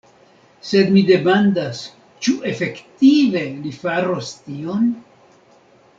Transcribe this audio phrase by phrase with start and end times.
[0.69, 1.83] Sed mi demandas
[2.27, 4.93] ĉu efektive li faros tion?